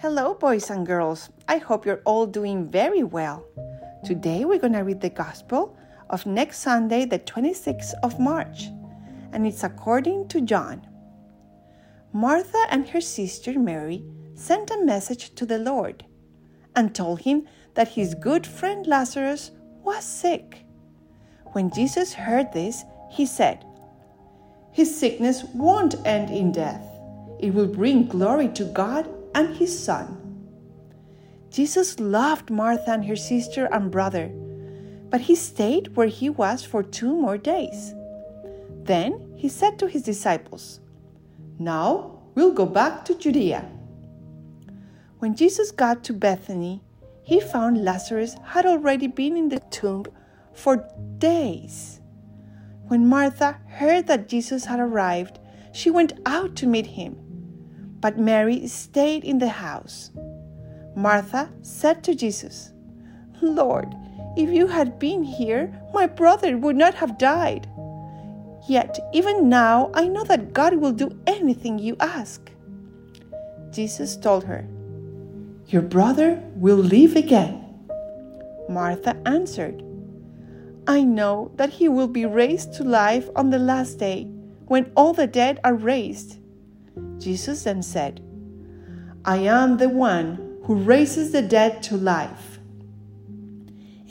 Hello, 0.00 0.32
boys 0.32 0.70
and 0.70 0.86
girls. 0.86 1.28
I 1.46 1.58
hope 1.58 1.84
you're 1.84 2.00
all 2.06 2.24
doing 2.24 2.66
very 2.66 3.02
well. 3.02 3.44
Today 4.02 4.46
we're 4.46 4.58
going 4.58 4.72
to 4.72 4.78
read 4.78 5.02
the 5.02 5.10
Gospel 5.10 5.76
of 6.08 6.24
next 6.24 6.60
Sunday, 6.60 7.04
the 7.04 7.18
26th 7.18 7.92
of 8.02 8.18
March, 8.18 8.68
and 9.30 9.46
it's 9.46 9.62
according 9.62 10.28
to 10.28 10.40
John. 10.40 10.86
Martha 12.14 12.64
and 12.70 12.88
her 12.88 13.02
sister 13.02 13.58
Mary 13.58 14.02
sent 14.34 14.70
a 14.70 14.82
message 14.82 15.34
to 15.34 15.44
the 15.44 15.58
Lord 15.58 16.06
and 16.74 16.94
told 16.94 17.20
him 17.20 17.46
that 17.74 17.88
his 17.88 18.14
good 18.14 18.46
friend 18.46 18.86
Lazarus 18.86 19.50
was 19.84 20.02
sick. 20.02 20.64
When 21.52 21.70
Jesus 21.70 22.14
heard 22.14 22.54
this, 22.54 22.84
he 23.10 23.26
said, 23.26 23.66
His 24.72 24.98
sickness 24.98 25.44
won't 25.52 25.96
end 26.06 26.30
in 26.30 26.52
death, 26.52 26.86
it 27.38 27.52
will 27.52 27.68
bring 27.68 28.06
glory 28.06 28.48
to 28.48 28.64
God 28.64 29.06
and 29.34 29.56
his 29.56 29.76
son. 29.76 30.16
Jesus 31.50 31.98
loved 31.98 32.50
Martha 32.50 32.92
and 32.92 33.04
her 33.06 33.16
sister 33.16 33.66
and 33.72 33.90
brother, 33.90 34.28
but 35.10 35.22
he 35.22 35.34
stayed 35.34 35.96
where 35.96 36.06
he 36.06 36.30
was 36.30 36.64
for 36.64 36.82
two 36.82 37.12
more 37.12 37.36
days. 37.36 37.94
Then 38.84 39.34
he 39.36 39.48
said 39.48 39.78
to 39.78 39.88
his 39.88 40.02
disciples, 40.02 40.80
Now 41.58 42.20
we'll 42.34 42.52
go 42.52 42.66
back 42.66 43.04
to 43.06 43.14
Judea. 43.16 43.68
When 45.18 45.34
Jesus 45.34 45.70
got 45.70 46.04
to 46.04 46.12
Bethany, 46.12 46.82
he 47.22 47.40
found 47.40 47.84
Lazarus 47.84 48.36
had 48.44 48.64
already 48.64 49.06
been 49.06 49.36
in 49.36 49.48
the 49.48 49.60
tomb 49.70 50.06
for 50.54 50.88
days. 51.18 52.00
When 52.88 53.06
Martha 53.06 53.60
heard 53.66 54.06
that 54.06 54.28
Jesus 54.28 54.64
had 54.64 54.80
arrived, 54.80 55.38
she 55.72 55.90
went 55.90 56.14
out 56.26 56.56
to 56.56 56.66
meet 56.66 56.86
him 56.86 57.29
but 58.00 58.18
Mary 58.18 58.66
stayed 58.66 59.24
in 59.24 59.38
the 59.38 59.48
house. 59.48 60.10
Martha 60.96 61.50
said 61.62 62.02
to 62.04 62.14
Jesus, 62.14 62.72
Lord, 63.40 63.94
if 64.36 64.50
you 64.50 64.66
had 64.66 64.98
been 64.98 65.22
here, 65.22 65.72
my 65.92 66.06
brother 66.06 66.56
would 66.56 66.76
not 66.76 66.94
have 66.94 67.18
died. 67.18 67.68
Yet, 68.68 68.98
even 69.12 69.48
now, 69.48 69.90
I 69.94 70.06
know 70.06 70.24
that 70.24 70.52
God 70.52 70.74
will 70.74 70.92
do 70.92 71.18
anything 71.26 71.78
you 71.78 71.96
ask. 72.00 72.50
Jesus 73.70 74.16
told 74.16 74.44
her, 74.44 74.66
Your 75.68 75.82
brother 75.82 76.42
will 76.56 76.76
live 76.76 77.16
again. 77.16 77.64
Martha 78.68 79.16
answered, 79.26 79.82
I 80.86 81.02
know 81.02 81.50
that 81.56 81.70
he 81.70 81.88
will 81.88 82.08
be 82.08 82.26
raised 82.26 82.74
to 82.74 82.84
life 82.84 83.28
on 83.36 83.50
the 83.50 83.58
last 83.58 83.98
day, 83.98 84.24
when 84.66 84.92
all 84.96 85.12
the 85.12 85.26
dead 85.26 85.60
are 85.64 85.74
raised. 85.74 86.39
Jesus 87.18 87.64
then 87.64 87.82
said, 87.82 88.20
I 89.24 89.38
am 89.38 89.76
the 89.76 89.88
one 89.88 90.58
who 90.64 90.74
raises 90.74 91.32
the 91.32 91.42
dead 91.42 91.82
to 91.84 91.96
life. 91.96 92.58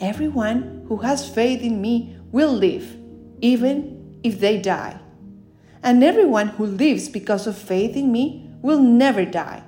Everyone 0.00 0.84
who 0.88 0.98
has 0.98 1.28
faith 1.28 1.62
in 1.62 1.80
me 1.80 2.16
will 2.32 2.52
live, 2.52 2.96
even 3.40 4.20
if 4.22 4.40
they 4.40 4.58
die. 4.60 4.98
And 5.82 6.04
everyone 6.04 6.48
who 6.48 6.66
lives 6.66 7.08
because 7.08 7.46
of 7.46 7.56
faith 7.56 7.96
in 7.96 8.12
me 8.12 8.50
will 8.62 8.80
never 8.80 9.24
die. 9.24 9.62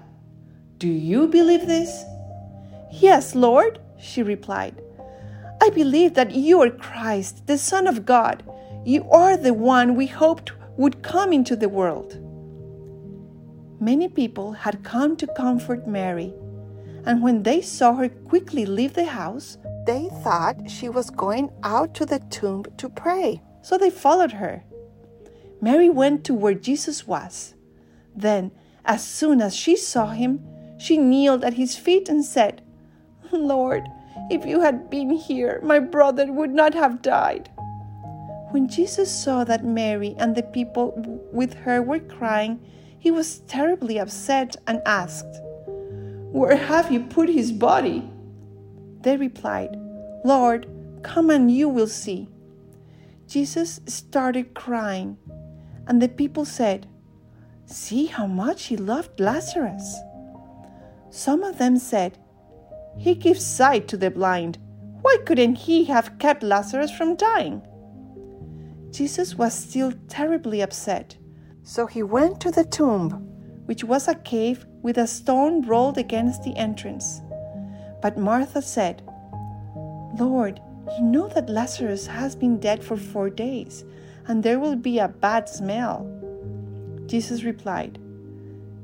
Do 0.79 0.89
you 0.89 1.27
believe 1.29 1.67
this? 1.67 2.05
Yes, 2.91 3.35
Lord, 3.35 3.81
she 3.99 4.23
replied. 4.23 4.81
I 5.61 5.71
believe 5.71 6.15
that 6.15 6.33
you 6.33 6.61
are 6.61 6.71
Christ, 6.71 7.47
the 7.47 7.57
Son 7.57 7.87
of 7.87 8.05
God. 8.05 8.43
You 8.85 9.09
are 9.11 9.37
the 9.37 9.55
one 9.55 9.95
we 9.95 10.07
hoped 10.07 10.53
would 10.77 11.03
come 11.03 11.33
into 11.33 11.57
the 11.57 11.69
world. 11.69 12.19
Many 13.83 14.07
people 14.07 14.53
had 14.53 14.85
come 14.85 15.17
to 15.17 15.27
comfort 15.27 15.89
Mary, 15.89 16.33
and 17.05 17.21
when 17.21 17.43
they 17.43 17.61
saw 17.61 17.95
her 17.95 18.09
quickly 18.09 18.65
leave 18.65 18.95
the 18.95 19.07
house, 19.07 19.59
they 19.87 20.09
thought 20.23 20.71
she 20.71 20.89
was 20.89 21.11
going 21.11 21.51
out 21.65 21.93
to 21.95 22.07
the 22.07 22.21
tomb 22.31 22.65
to 22.77 22.89
pray, 22.89 23.43
so 23.61 23.77
they 23.77 23.91
followed 23.91 24.31
her. 24.31 24.63
Mary 25.61 25.91
went 25.91 26.23
to 26.27 26.33
where 26.33 26.55
Jesus 26.55 27.09
was. 27.09 27.55
Then, 28.15 28.53
as 28.85 29.05
soon 29.05 29.43
as 29.43 29.57
she 29.57 29.75
saw 29.75 30.11
him, 30.11 30.47
she 30.79 30.97
kneeled 30.97 31.43
at 31.43 31.55
his 31.55 31.75
feet 31.75 32.09
and 32.09 32.25
said, 32.25 32.63
Lord, 33.33 33.83
if 34.31 34.47
you 34.47 34.61
had 34.61 34.91
been 34.91 35.11
here, 35.11 35.59
my 35.65 35.81
brother 35.81 36.31
would 36.31 36.55
not 36.55 36.75
have 36.75 37.03
died. 37.03 37.51
When 38.53 38.69
Jesus 38.69 39.11
saw 39.11 39.43
that 39.43 39.65
Mary 39.65 40.15
and 40.21 40.37
the 40.37 40.45
people 40.45 40.95
with 41.33 41.55
her 41.55 41.83
were 41.83 41.99
crying, 41.99 42.61
he 43.03 43.11
was 43.11 43.41
terribly 43.49 43.99
upset 43.99 44.55
and 44.69 44.81
asked, 44.87 45.41
Where 46.31 46.55
have 46.55 46.93
you 46.93 47.01
put 47.01 47.29
his 47.29 47.51
body? 47.51 48.09
They 49.01 49.17
replied, 49.17 49.77
Lord, 50.25 50.69
come 51.03 51.29
and 51.29 51.51
you 51.51 51.69
will 51.69 51.89
see. 51.89 52.29
Jesus 53.27 53.81
started 53.87 54.55
crying, 54.55 55.19
and 55.89 56.01
the 56.01 56.09
people 56.09 56.45
said, 56.45 56.87
See 57.67 58.07
how 58.07 58.29
much 58.29 58.67
he 58.67 58.77
loved 58.77 59.19
Lazarus. 59.19 59.99
Some 61.11 61.43
of 61.43 61.59
them 61.59 61.79
said, 61.79 62.19
He 62.97 63.17
gives 63.17 63.45
sight 63.45 63.89
to 63.89 63.97
the 63.97 64.13
blind. 64.13 64.59
Why 65.01 65.17
couldn't 65.27 65.57
he 65.57 65.87
have 65.87 66.21
kept 66.21 66.45
Lazarus 66.45 66.93
from 66.93 67.17
dying? 67.17 67.63
Jesus 68.93 69.35
was 69.35 69.53
still 69.53 69.93
terribly 70.07 70.61
upset. 70.61 71.17
So 71.65 71.87
he 71.87 72.03
went 72.03 72.41
to 72.41 72.51
the 72.51 72.65
tomb, 72.65 73.11
which 73.67 73.85
was 73.85 74.09
a 74.09 74.15
cave 74.15 74.67
with 74.83 74.99
a 74.99 75.07
stone 75.07 75.63
rolled 75.63 75.97
against 75.97 76.43
the 76.43 76.57
entrance. 76.57 77.23
But 78.01 78.19
Martha 78.19 78.61
said, 78.61 79.03
Lord, 80.19 80.61
you 80.99 81.05
know 81.05 81.29
that 81.29 81.49
Lazarus 81.49 82.07
has 82.07 82.35
been 82.35 82.59
dead 82.59 82.83
for 82.83 82.97
four 82.97 83.31
days, 83.31 83.85
and 84.27 84.43
there 84.43 84.59
will 84.59 84.77
be 84.77 84.99
a 84.99 85.09
bad 85.09 85.49
smell. 85.49 86.07
Jesus 87.07 87.45
replied, 87.45 87.99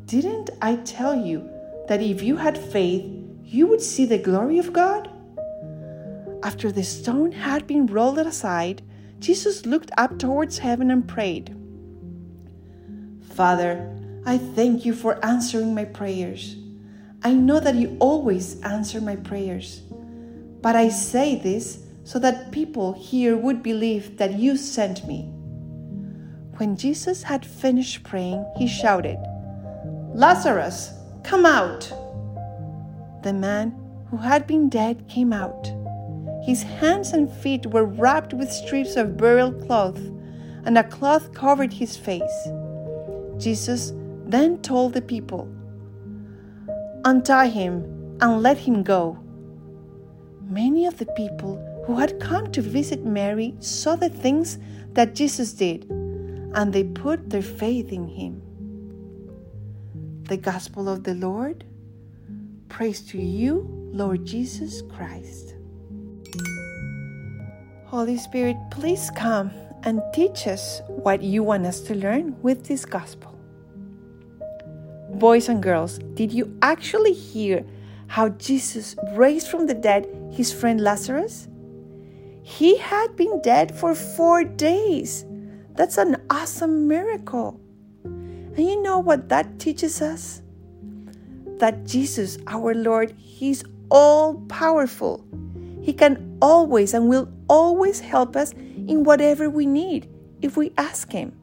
Didn't 0.07 0.51
I 0.63 0.77
tell 0.77 1.17
you 1.17 1.51
that 1.89 2.01
if 2.01 2.23
you 2.23 2.37
had 2.37 2.57
faith, 2.57 3.05
you 3.43 3.67
would 3.67 3.83
see 3.83 4.05
the 4.05 4.19
glory 4.19 4.59
of 4.59 4.73
God? 4.73 5.11
After 6.45 6.71
the 6.71 6.85
stone 6.85 7.33
had 7.33 7.67
been 7.67 7.87
rolled 7.87 8.19
aside, 8.19 8.83
Jesus 9.19 9.67
looked 9.67 9.91
up 9.99 10.19
towards 10.19 10.59
heaven 10.59 10.93
and 10.93 11.07
prayed. 11.07 11.58
Father, 13.39 13.89
I 14.27 14.37
thank 14.37 14.85
you 14.85 14.93
for 14.93 15.25
answering 15.25 15.73
my 15.73 15.85
prayers. 15.85 16.57
I 17.23 17.35
know 17.35 17.61
that 17.61 17.77
you 17.77 17.97
always 18.01 18.61
answer 18.63 19.01
my 19.01 19.15
prayers. 19.15 19.83
But 20.61 20.75
I 20.75 20.89
say 20.89 21.37
this 21.37 21.85
so 22.03 22.19
that 22.19 22.51
people 22.51 22.95
here 22.95 23.37
would 23.37 23.63
believe 23.63 24.17
that 24.19 24.33
you 24.33 24.57
sent 24.57 25.07
me. 25.07 25.31
When 26.57 26.77
Jesus 26.77 27.23
had 27.23 27.47
finished 27.47 28.03
praying, 28.03 28.45
he 28.57 28.67
shouted, 28.67 29.19
Lazarus, 30.13 30.95
come 31.23 31.47
out! 31.47 31.89
The 33.23 33.33
man 33.33 33.71
who 34.11 34.17
had 34.17 34.49
been 34.49 34.69
dead 34.69 35.07
came 35.07 35.33
out. 35.33 35.71
His 36.45 36.65
hands 36.65 37.13
and 37.13 37.33
feet 37.33 37.67
were 37.67 37.85
wrapped 37.85 38.35
with 38.35 38.51
strips 38.51 38.97
of 38.97 39.17
burial 39.17 39.53
cloth, 39.53 40.01
and 40.65 40.77
a 40.77 40.83
cloth 40.83 41.33
covered 41.35 41.75
his 41.75 41.97
face. 41.97 42.49
Jesus 43.39 43.93
then 44.27 44.59
told 44.63 44.93
the 44.93 45.03
people, 45.03 45.49
Untie 47.05 47.49
him 47.49 47.85
and 48.21 48.43
let 48.43 48.59
him 48.59 48.83
go. 48.83 49.19
Many 50.49 50.87
of 50.87 50.99
the 50.99 51.07
people 51.07 51.57
who 51.87 51.97
had 51.97 52.21
come 52.21 52.51
to 52.53 52.63
visit 52.63 53.05
Mary 53.05 53.55
saw 53.61 53.97
the 53.97 54.09
things 54.09 54.59
that 54.93 55.15
Jesus 55.15 55.53
did, 55.53 55.85
and 56.55 56.73
they 56.73 56.85
put 56.85 57.31
their 57.31 57.43
faith 57.43 57.93
in 57.93 58.07
him. 58.09 58.43
The 60.25 60.37
Gospel 60.37 60.89
of 60.89 61.05
the 61.05 61.15
Lord. 61.15 61.65
Praise 62.69 63.01
to 63.09 63.19
you, 63.21 63.67
Lord 63.93 64.27
Jesus 64.27 64.83
Christ. 64.83 65.55
Holy 67.91 68.19
Spirit, 68.19 68.59
please 68.71 69.11
come 69.17 69.51
and 69.83 70.03
teach 70.13 70.47
us 70.47 70.83
what 70.89 71.23
you 71.23 71.43
want 71.43 71.65
us 71.65 71.81
to 71.81 71.95
learn 71.95 72.37
with 72.43 72.67
this 72.67 72.85
gospel. 72.85 73.35
Boys 75.15 75.49
and 75.49 75.63
girls, 75.63 75.99
did 76.13 76.31
you 76.31 76.55
actually 76.61 77.15
hear 77.15 77.65
how 78.07 78.29
Jesus 78.29 78.95
raised 79.13 79.49
from 79.49 79.67
the 79.67 79.73
dead 79.73 80.07
his 80.31 80.53
friend 80.53 80.83
Lazarus? 80.83 81.49
He 82.43 82.77
had 82.77 83.17
been 83.17 83.41
dead 83.41 83.75
for 83.75 83.95
four 83.95 84.45
days. 84.45 85.25
That's 85.75 85.97
an 85.97 86.19
awesome 86.29 86.89
miracle. 86.89 87.59
And 88.05 88.59
you 88.59 88.83
know 88.83 88.99
what 88.99 89.31
that 89.31 89.59
teaches 89.59 90.03
us? 90.03 90.43
That 91.57 91.87
Jesus, 91.87 92.37
our 92.49 92.75
Lord, 92.75 93.15
He's 93.17 93.65
all 93.91 94.35
powerful. 94.51 95.25
He 95.81 95.95
can 95.95 96.28
always 96.41 96.95
and 96.95 97.09
will 97.09 97.29
always 97.49 98.01
help 98.01 98.37
us 98.37 98.53
in 98.53 99.05
whatever 99.05 99.49
we 99.51 99.67
need 99.67 100.09
if 100.43 100.57
we 100.57 100.73
ask 100.77 101.13
Him. 101.13 101.37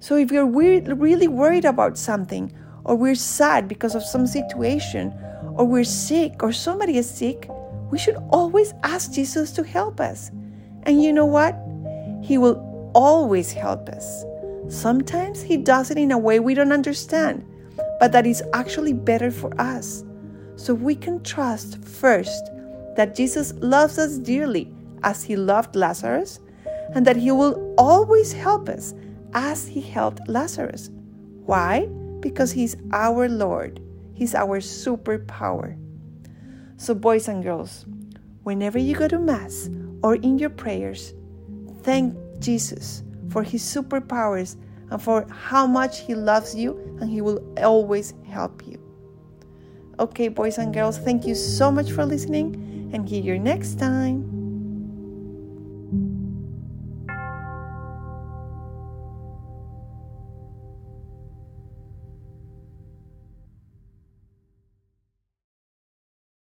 So 0.00 0.16
if 0.16 0.30
you're 0.32 0.46
really 0.46 1.28
worried 1.28 1.64
about 1.64 1.96
something, 1.96 2.52
or 2.84 2.96
we're 2.96 3.14
sad 3.14 3.68
because 3.68 3.94
of 3.94 4.02
some 4.02 4.26
situation, 4.26 5.14
or 5.54 5.64
we're 5.64 5.84
sick, 5.84 6.42
or 6.42 6.52
somebody 6.52 6.98
is 6.98 7.08
sick, 7.08 7.48
we 7.90 7.98
should 7.98 8.16
always 8.30 8.74
ask 8.82 9.12
Jesus 9.12 9.52
to 9.52 9.62
help 9.62 10.00
us. 10.00 10.30
And 10.84 11.02
you 11.02 11.12
know 11.12 11.26
what? 11.26 11.54
He 12.22 12.38
will 12.38 12.90
always 12.94 13.52
help 13.52 13.88
us. 13.88 14.24
Sometimes 14.68 15.42
He 15.42 15.56
does 15.56 15.90
it 15.90 15.98
in 15.98 16.10
a 16.10 16.18
way 16.18 16.40
we 16.40 16.54
don't 16.54 16.72
understand, 16.72 17.44
but 18.00 18.10
that 18.12 18.26
is 18.26 18.42
actually 18.52 18.92
better 18.92 19.30
for 19.30 19.52
us. 19.60 20.04
So 20.56 20.74
we 20.74 20.94
can 20.94 21.22
trust 21.22 21.82
first 21.84 22.50
that 22.96 23.14
Jesus 23.14 23.54
loves 23.60 23.98
us 23.98 24.18
dearly 24.18 24.72
as 25.02 25.22
He 25.22 25.36
loved 25.36 25.76
Lazarus, 25.76 26.40
and 26.94 27.06
that 27.06 27.16
He 27.16 27.30
will 27.30 27.74
always 27.78 28.32
help 28.32 28.68
us 28.68 28.94
as 29.34 29.66
He 29.66 29.80
helped 29.80 30.28
Lazarus. 30.28 30.90
Why? 31.44 31.86
Because 32.20 32.52
He's 32.52 32.76
our 32.92 33.28
Lord, 33.28 33.80
He's 34.12 34.34
our 34.34 34.60
superpower. 34.60 35.78
So, 36.76 36.94
boys 36.94 37.28
and 37.28 37.42
girls, 37.42 37.86
whenever 38.42 38.78
you 38.78 38.94
go 38.94 39.08
to 39.08 39.18
Mass 39.18 39.70
or 40.02 40.16
in 40.16 40.38
your 40.38 40.50
prayers, 40.50 41.14
thank 41.82 42.16
Jesus 42.38 43.02
for 43.30 43.42
His 43.42 43.62
superpowers 43.62 44.56
and 44.90 45.00
for 45.00 45.26
how 45.30 45.66
much 45.66 46.00
He 46.00 46.14
loves 46.14 46.54
you 46.54 46.78
and 47.00 47.10
He 47.10 47.20
will 47.20 47.42
always 47.58 48.14
help 48.26 48.66
you. 48.66 48.78
Okay, 49.98 50.28
boys 50.28 50.58
and 50.58 50.74
girls, 50.74 50.98
thank 50.98 51.26
you 51.26 51.34
so 51.34 51.70
much 51.70 51.92
for 51.92 52.04
listening 52.04 52.61
and 52.92 53.08
see 53.08 53.20
you 53.20 53.38
next 53.38 53.78
time. 53.78 54.31